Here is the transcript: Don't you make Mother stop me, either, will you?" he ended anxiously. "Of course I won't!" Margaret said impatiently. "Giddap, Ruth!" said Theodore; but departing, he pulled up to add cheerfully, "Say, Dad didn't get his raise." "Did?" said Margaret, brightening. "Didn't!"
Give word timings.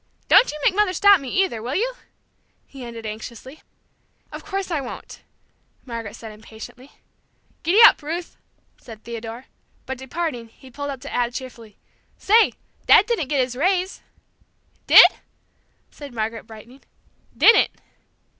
Don't 0.27 0.51
you 0.51 0.59
make 0.65 0.73
Mother 0.73 0.93
stop 0.93 1.19
me, 1.21 1.29
either, 1.43 1.61
will 1.61 1.75
you?" 1.75 1.93
he 2.65 2.83
ended 2.83 3.05
anxiously. 3.05 3.61
"Of 4.31 4.43
course 4.43 4.71
I 4.71 4.81
won't!" 4.81 5.21
Margaret 5.85 6.15
said 6.15 6.31
impatiently. 6.31 6.93
"Giddap, 7.63 8.01
Ruth!" 8.01 8.35
said 8.81 9.03
Theodore; 9.03 9.45
but 9.85 9.99
departing, 9.99 10.47
he 10.47 10.71
pulled 10.71 10.89
up 10.89 11.01
to 11.01 11.13
add 11.13 11.35
cheerfully, 11.35 11.77
"Say, 12.17 12.53
Dad 12.87 13.05
didn't 13.05 13.27
get 13.27 13.41
his 13.41 13.55
raise." 13.55 14.01
"Did?" 14.87 15.05
said 15.91 16.15
Margaret, 16.15 16.47
brightening. 16.47 16.81
"Didn't!" 17.37 17.69